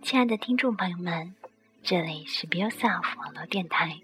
[0.00, 1.34] 亲爱的听众朋友们，
[1.82, 4.00] 这里是 b i o s e l f 网络电台，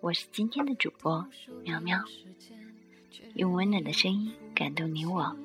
[0.00, 1.26] 我是今天的主播
[1.62, 2.02] 苗苗，
[3.34, 5.36] 用温暖的声音感动你我。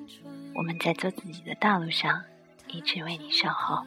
[0.53, 2.23] 我们在做自己的道路上，
[2.69, 3.85] 一直为你守候。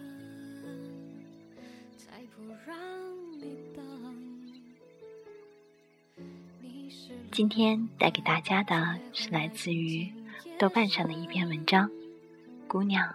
[7.33, 10.13] 今天带给大家的是来自于
[10.59, 11.89] 豆瓣上的一篇文章，
[12.67, 13.15] 《姑娘，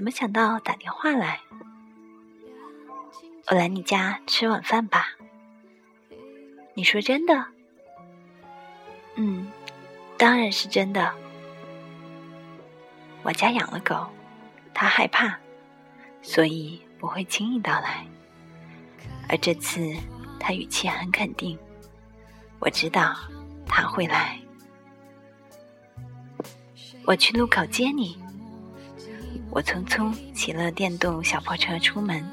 [0.00, 1.38] 怎么想到打电话来？
[3.48, 5.08] 我来你家吃晚饭吧。
[6.72, 7.44] 你说真的？
[9.16, 9.52] 嗯，
[10.16, 11.14] 当然是真的。
[13.22, 14.06] 我家养了狗，
[14.72, 15.38] 它害怕，
[16.22, 18.06] 所以不会轻易到来。
[19.28, 19.94] 而这次。
[20.42, 21.58] 他语气很肯定，
[22.58, 23.14] 我知道
[23.66, 24.40] 他会来。
[27.04, 28.18] 我去路口接你。
[29.50, 32.24] 我匆匆骑了电动小破车出门，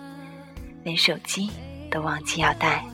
[0.84, 1.50] 连手机
[1.90, 2.86] 都忘记要带。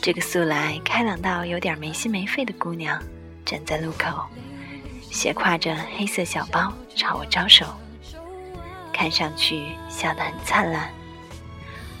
[0.00, 3.02] 这个素来开朗到有点没心没肺的姑娘，
[3.44, 4.24] 站在路口，
[5.00, 7.66] 斜挎着黑色小包朝我招手，
[8.92, 10.90] 看上去笑得很灿烂。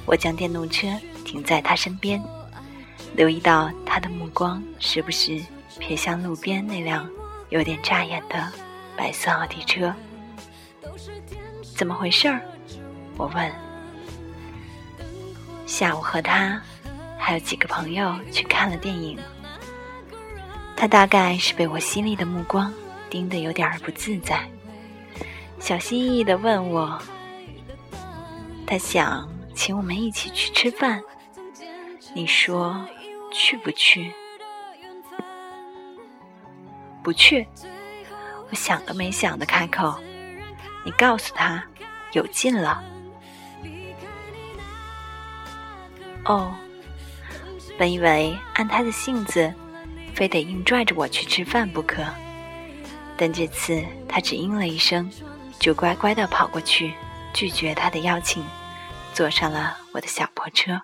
[0.04, 0.88] 我将电动车
[1.24, 2.22] 停在她身边，
[3.14, 5.40] 留意到她的目光时不时
[5.80, 7.08] 瞥向路边那辆
[7.50, 8.52] 有点扎眼的
[8.96, 9.92] 白色奥迪车。
[11.76, 12.40] 怎么回事儿？
[13.16, 13.52] 我问。
[15.66, 16.60] 下午和他
[17.18, 19.18] 还有几个朋友去看了电影。
[20.76, 22.72] 他大概是被我犀利的目光
[23.08, 24.48] 盯得有点不自在，
[25.58, 27.00] 小心翼翼地问我
[28.66, 31.02] ：“他想。”请我们一起去吃饭，
[32.14, 32.82] 你说
[33.30, 34.10] 去不去？
[37.02, 37.46] 不去。
[38.48, 40.00] 我想都没想的开口。
[40.84, 41.62] 你告诉他
[42.12, 42.82] 有劲了。
[46.24, 46.54] 哦，
[47.78, 49.52] 本以为按他的性子，
[50.14, 52.04] 非得硬拽着我去吃饭不可，
[53.16, 55.10] 但这次他只应了一声，
[55.58, 56.94] 就乖乖的跑过去
[57.32, 58.44] 拒绝他的邀请。
[59.12, 60.80] 坐上了我的小破车。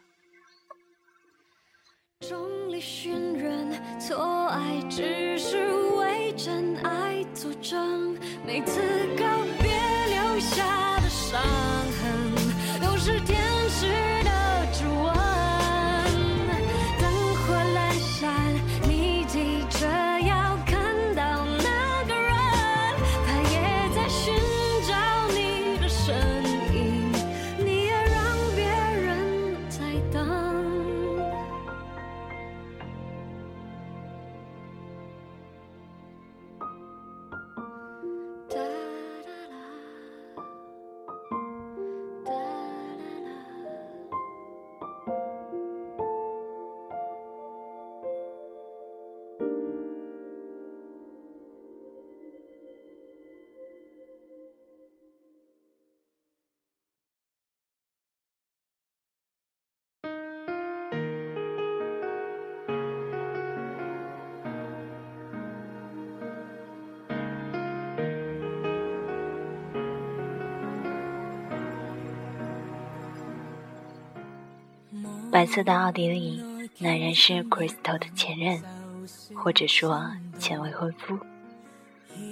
[4.01, 8.17] 错爱只是为真爱作证。
[8.47, 8.81] 每次
[9.19, 9.38] 告
[11.29, 11.88] 伤
[75.31, 76.43] 白色的奥迪里，
[76.79, 78.63] 男人是 Crystal 的前任，
[79.35, 81.19] 或者说前未婚夫。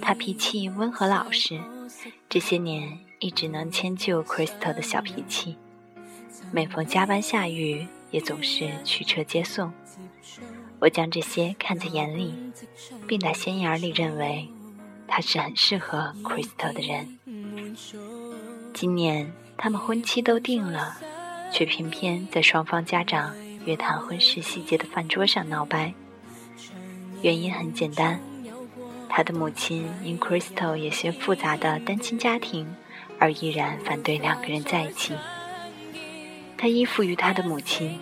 [0.01, 1.59] 他脾气温和老实，
[2.27, 5.57] 这些年一直能迁就 Crystal 的小脾气。
[6.51, 9.71] 每逢加班下雨，也总是驱车接送。
[10.79, 12.33] 我将这些看在眼里，
[13.07, 14.49] 并打心眼里认为
[15.07, 17.77] 他是很适合 Crystal 的人。
[18.73, 20.97] 今年他们婚期都定了。
[21.51, 23.35] 却偏偏在双方家长
[23.65, 25.93] 约谈婚事细节的饭桌上闹掰。
[27.21, 28.19] 原因很简单，
[29.09, 32.75] 他的母亲因 Crystal 有些复杂的单亲家庭
[33.19, 35.15] 而依然反对两个人在一起。
[36.57, 37.99] 他依附于他的母亲，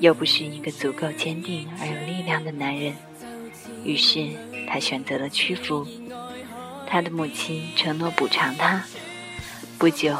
[0.00, 2.94] 又不是一个足够坚定而有力量的男人，
[3.84, 4.28] 于是
[4.66, 5.86] 他选择了屈服。
[6.86, 8.82] 他的母亲承诺补偿他，
[9.78, 10.16] 不久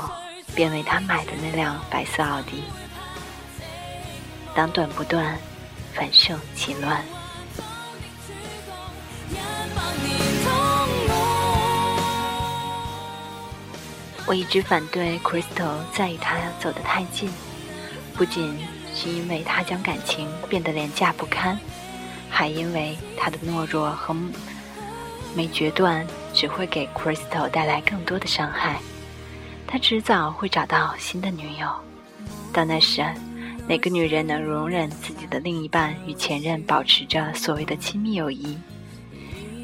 [0.59, 2.65] 便为他买的那辆白色奥迪。
[4.57, 5.39] 当断不断，
[5.95, 7.01] 反胜其乱。
[14.27, 17.31] 我一直反对 Crystal 在意他走得太近，
[18.17, 18.59] 不仅
[18.93, 21.57] 是因为他将感情变得廉价不堪，
[22.29, 24.13] 还因为他的懦弱和
[25.37, 28.81] 没决断只会给 Crystal 带来更多的伤害。
[29.71, 31.69] 他迟早会找到新的女友，
[32.55, 33.05] 到那时，
[33.69, 38.57] 哪个女人能容忍自己的另一半与前任保持着所谓的亲密友谊？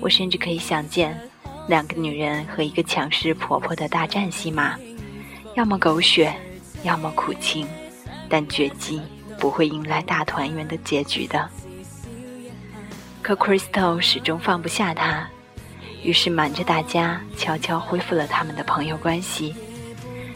[0.02, 1.18] 我甚至可以想见。
[1.66, 4.78] 两个女人和一个强势婆婆的大战戏码，
[5.54, 6.30] 要么狗血，
[6.82, 7.66] 要么苦情，
[8.28, 9.00] 但绝技
[9.38, 11.48] 不会迎来大团圆的结局的。
[13.22, 15.26] 可 Crystal 始终放不下他，
[16.02, 19.54] 于是瞒着大家悄悄恢复了他们的朋友关系。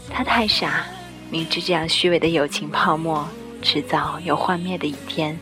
[0.09, 0.85] 他太傻，
[1.29, 3.27] 明知这样虚伪的友情泡沫
[3.61, 5.37] 迟早有幻灭的一天，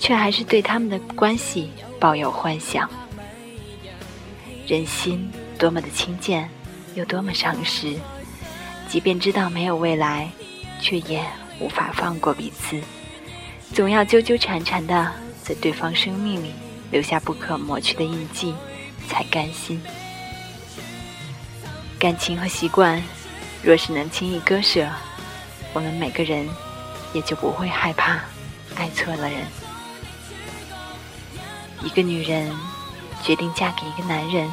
[0.00, 2.88] 却还是对他们的关系抱有幻想。
[4.66, 6.48] 人心多么的轻贱，
[6.94, 7.94] 又多么伤时。
[8.88, 10.30] 即便知道没有未来，
[10.80, 11.24] 却也
[11.58, 12.80] 无法放过彼此，
[13.74, 15.12] 总要纠纠缠缠的
[15.42, 16.52] 在对方生命里
[16.90, 18.54] 留下不可抹去的印记，
[19.06, 19.80] 才甘心。
[21.98, 23.02] 感情和习惯，
[23.62, 24.88] 若是能轻易割舍，
[25.72, 26.48] 我们每个人
[27.12, 28.20] 也就不会害怕
[28.76, 29.46] 爱错了人。
[31.82, 32.50] 一个女人。
[33.20, 34.48] 决定嫁给一个男人，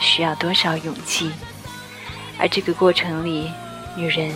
[0.00, 1.30] 需要多少勇气？
[2.36, 3.48] 而这个过程里，
[3.96, 4.34] 女人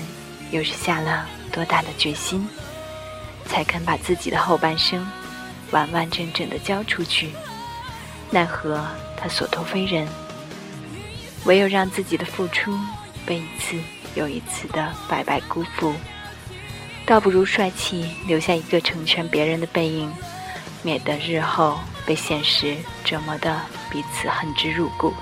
[0.53, 2.49] 又是下了多大的决心，
[3.45, 5.05] 才肯把自己的后半生
[5.73, 7.33] 完完整整的交出去？
[8.31, 8.87] 奈何
[9.17, 10.07] 她所托非人，
[11.45, 12.79] 唯有让自己的付出
[13.27, 13.77] 被一次
[14.15, 15.95] 又一次的白白辜负，
[17.07, 20.13] 倒不如帅气留下一个成全别人的背影，
[20.83, 21.79] 免得日后。
[22.05, 25.15] 被现实折磨的彼此恨之入骨。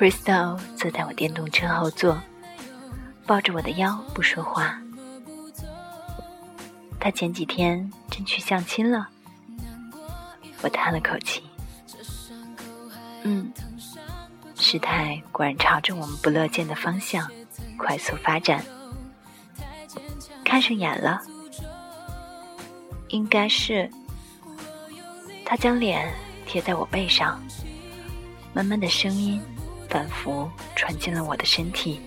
[0.00, 2.18] Crystal 坐在我电动车后座，
[3.26, 4.80] 抱着我的腰不说话。
[6.98, 9.06] 他前几天真去相亲了。
[10.62, 11.42] 我叹了口气，
[13.24, 13.52] 嗯，
[14.56, 17.30] 事态果然朝着我们不乐见的方向
[17.76, 18.64] 快速发展，
[20.42, 21.20] 看上眼了，
[23.08, 23.90] 应该是。
[25.44, 26.10] 他将脸
[26.46, 27.38] 贴在我背上，
[28.54, 29.38] 闷闷的声音
[29.90, 32.00] 反复传进了我的身体。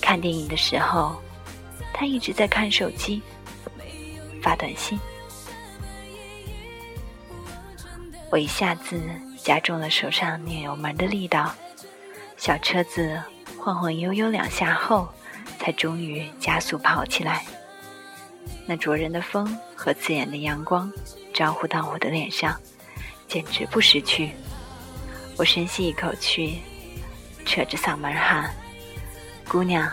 [0.00, 1.20] 看电影的时候，
[1.92, 3.20] 他一直在看手机，
[4.40, 4.98] 发短信。
[8.30, 9.00] 我一下子
[9.42, 11.52] 加重了手上拧油门的力道，
[12.36, 13.20] 小车子
[13.58, 15.08] 晃晃悠悠两下后，
[15.58, 17.44] 才终于加速跑起来。
[18.66, 20.90] 那灼人的风和刺眼的阳光。
[21.34, 22.58] 招呼到我的脸上，
[23.28, 24.32] 简直不识趣。
[25.38, 26.60] 我深吸一口气，
[27.44, 28.52] 扯着嗓门喊
[29.46, 29.88] ：“姑娘，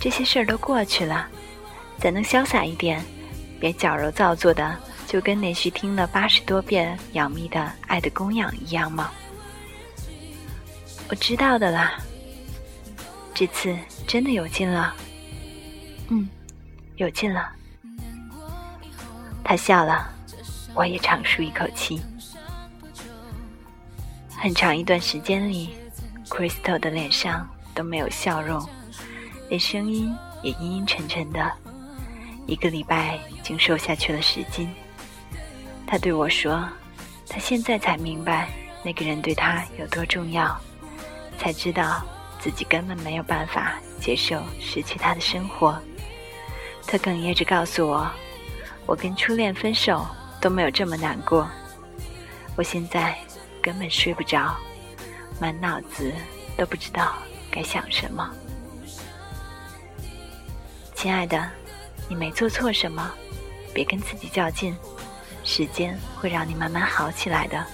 [0.00, 1.28] 这些事儿都过去了，
[1.96, 3.00] 咱能潇洒一点，
[3.60, 9.12] 别矫揉造作的，就跟连续听了八十多遍杨幂的《爱的供养》一样吗？”
[11.08, 12.00] 我知道的啦，
[13.32, 13.76] 这次
[14.08, 14.92] 真的有劲了。
[16.08, 16.28] 嗯，
[16.96, 17.48] 有劲了。
[19.44, 20.10] 他笑了，
[20.74, 22.02] 我也长舒一口气。
[24.42, 25.74] 很长一段时间里
[26.30, 28.66] ，Crystal 的脸上都没有笑容，
[29.50, 30.10] 连声音
[30.42, 31.52] 也阴阴沉沉的。
[32.46, 34.74] 一个礼拜，竟瘦下去了十斤。
[35.86, 36.66] 他对我说
[37.28, 38.48] ：“他现在才明白
[38.82, 40.58] 那个人对他有多重要，
[41.38, 42.02] 才知道
[42.38, 45.78] 自己根本没有办法接受失去他的生活。”
[46.88, 48.10] 他哽咽着告诉我
[48.86, 50.06] ：“我跟初恋分手
[50.40, 51.46] 都没有这么难过。
[52.56, 53.14] 我现在
[53.62, 54.56] 根本睡不着，
[55.40, 56.12] 满脑子
[56.56, 57.14] 都不知道
[57.50, 58.34] 该想什么。”
[60.94, 61.50] 亲爱的。
[62.08, 63.08] 你没做错什么，
[63.72, 64.76] 别跟自己较劲，
[65.44, 67.64] 时间会让你慢慢好起来的。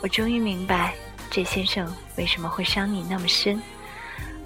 [0.00, 0.94] 我终于明白
[1.28, 3.60] 这先生为什么会伤你那么深，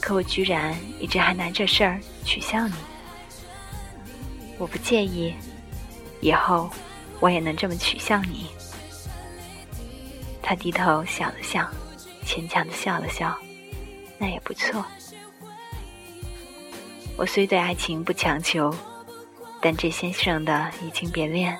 [0.00, 2.74] 可我居然一直还拿这事儿取笑你。
[4.56, 5.34] 我不介意，
[6.22, 6.70] 以后
[7.20, 8.46] 我也能这么取笑你。
[10.46, 11.66] 他低头想了想，
[12.26, 13.34] 牵强的笑了笑，
[14.18, 14.84] 那也不错。
[17.16, 18.70] 我虽对爱情不强求，
[19.58, 21.58] 但这先生的移情别恋，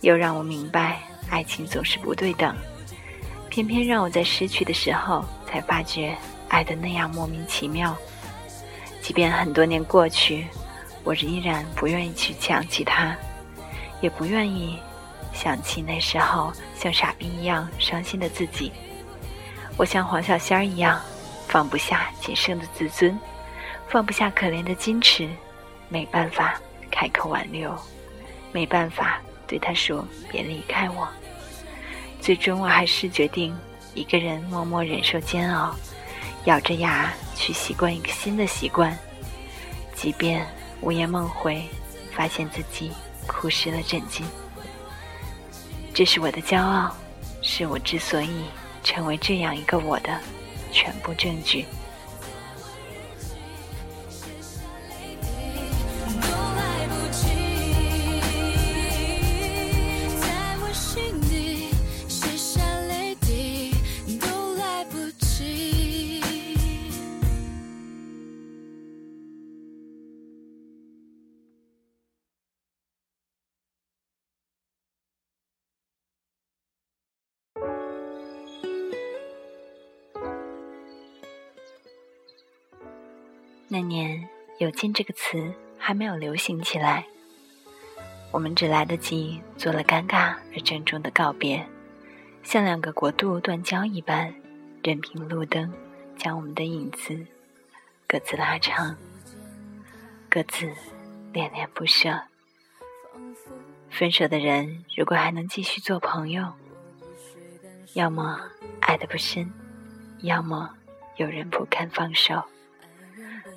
[0.00, 2.56] 又让我明白爱情总是不对等，
[3.48, 6.16] 偏偏让我在失去的时候才发觉
[6.48, 7.96] 爱的那样莫名其妙。
[9.00, 10.48] 即便很多年过去，
[11.04, 13.16] 我依然不愿意去想起他，
[14.00, 14.80] 也不愿意
[15.34, 18.72] 想起那时候像傻逼一样伤心的自己。
[19.76, 21.00] 我像黄小仙儿一样，
[21.48, 23.18] 放不下仅剩的自尊。
[23.86, 25.28] 放不下可怜的矜持，
[25.88, 26.58] 没办法
[26.90, 27.76] 开口挽留，
[28.50, 31.06] 没办法对他说别离开我。
[32.20, 33.56] 最终，我还是决定
[33.94, 35.76] 一个人默默忍受煎熬，
[36.46, 38.96] 咬着牙去习惯一个新的习惯，
[39.94, 40.44] 即便
[40.80, 41.62] 午夜梦回，
[42.10, 42.90] 发现自己
[43.26, 44.22] 哭湿了枕巾。
[45.94, 46.92] 这是我的骄傲，
[47.40, 48.46] 是我之所以
[48.82, 50.18] 成为这样一个我的
[50.72, 51.64] 全部证据。
[83.74, 84.28] 那年
[84.58, 87.04] “有劲”这个词还没有流行起来，
[88.30, 91.66] 我们只来得及做了尴尬而郑重的告别，
[92.44, 94.32] 像两个国度断交一般，
[94.84, 95.74] 任凭路灯
[96.16, 97.26] 将我们的影子
[98.06, 98.96] 各自拉长，
[100.30, 100.70] 各自
[101.32, 102.16] 恋恋不舍。
[103.90, 106.52] 分手的人如果还能继续做朋友，
[107.94, 108.40] 要么
[108.78, 109.52] 爱得不深，
[110.20, 110.72] 要么
[111.16, 112.40] 有人不堪放手。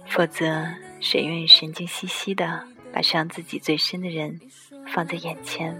[0.09, 0.65] 否则，
[0.99, 4.39] 谁愿意神经兮兮的把伤自己最深的人
[4.87, 5.79] 放在眼前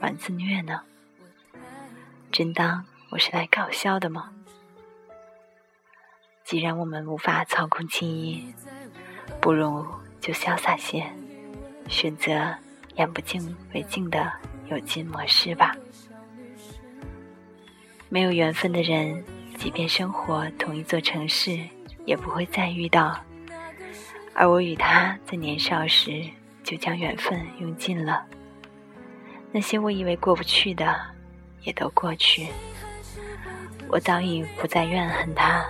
[0.00, 0.80] 玩自虐呢？
[2.32, 4.32] 真当我是来搞笑的吗？
[6.44, 8.54] 既然我们无法操控记忆，
[9.40, 9.84] 不如
[10.20, 11.04] 就潇洒些，
[11.88, 12.54] 选择
[12.94, 13.42] 眼不见
[13.74, 14.32] 为净的
[14.70, 15.76] 有劲模式吧。
[18.08, 19.22] 没有缘分的人，
[19.58, 21.58] 即便生活同一座城市，
[22.04, 23.20] 也不会再遇到。
[24.38, 26.22] 而我与他在年少时
[26.62, 28.22] 就将缘分用尽了，
[29.50, 30.94] 那些我以为过不去的，
[31.62, 32.46] 也都过去。
[33.88, 35.64] 我早已不再怨恨他，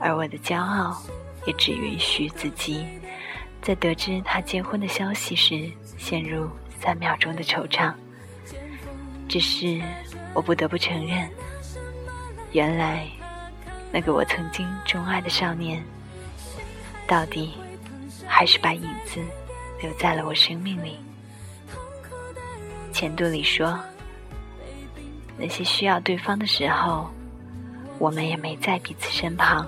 [0.00, 1.00] 而我的骄傲
[1.46, 2.84] 也只允许自己，
[3.62, 7.94] 在得知他结婚的消息时陷入三秒钟的惆怅。
[9.28, 9.80] 只是
[10.34, 11.30] 我不得不承认，
[12.50, 13.06] 原来
[13.92, 15.80] 那个我曾经钟爱的少年，
[17.06, 17.52] 到底。
[18.38, 19.20] 还是把影子
[19.82, 20.96] 留在了我生命里。
[22.92, 23.76] 前度里说，
[25.36, 27.10] 那些需要对方的时候，
[27.98, 29.66] 我们也没在彼此身旁。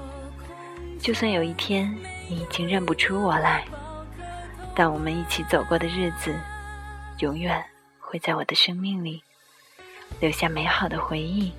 [1.01, 1.93] 就算有一天
[2.29, 3.65] 你已经认不出我来，
[4.73, 6.33] 但我们一起走过的日子，
[7.19, 7.61] 永远
[7.99, 9.21] 会在我的生命里
[10.21, 11.53] 留下美好的回忆。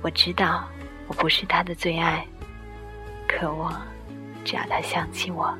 [0.00, 0.66] 我知道
[1.08, 2.26] 我不是他的最爱，
[3.28, 3.70] 可我。
[4.46, 5.56] 只要他想起我，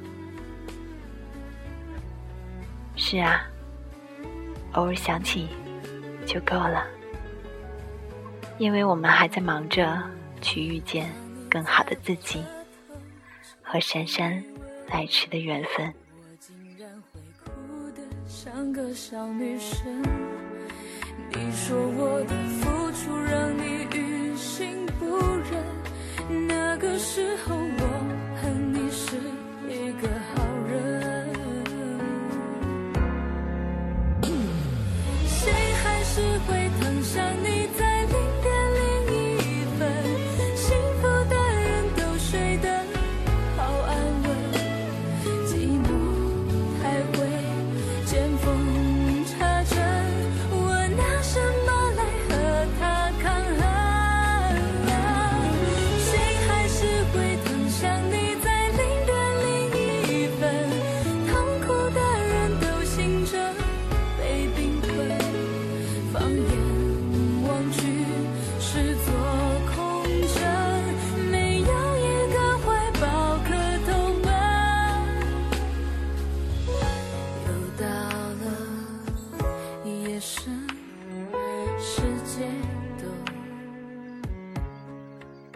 [2.96, 3.44] 是啊，
[4.72, 5.48] 偶尔想起
[6.24, 6.86] 就够了，
[8.58, 10.02] 因为我们还在忙着
[10.40, 11.12] 去遇见
[11.50, 12.42] 更好的自己，
[13.62, 14.42] 和姗姗
[14.88, 15.92] 来迟的缘分。
[18.26, 20.02] 像个小女生
[21.30, 27.93] 你说我的付出让你于心不忍，那个时候我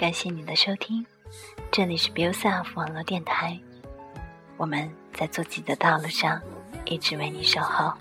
[0.09, 1.05] 感谢你的收听，
[1.71, 3.61] 这里是 Bioself 网络电台，
[4.57, 6.41] 我们在做自己的道路上，
[6.87, 7.93] 一直为你守候。